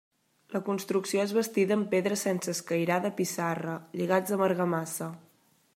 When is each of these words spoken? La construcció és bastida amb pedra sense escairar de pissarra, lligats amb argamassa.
La 0.53 0.61
construcció 0.69 1.21
és 1.25 1.33
bastida 1.39 1.77
amb 1.79 1.89
pedra 1.91 2.17
sense 2.23 2.55
escairar 2.57 2.99
de 3.05 3.13
pissarra, 3.21 3.79
lligats 4.01 4.39
amb 4.39 4.47
argamassa. 4.49 5.15